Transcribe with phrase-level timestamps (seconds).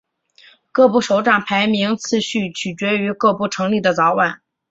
[0.71, 4.41] 各部首长排名次序取决于各部成立的早晚。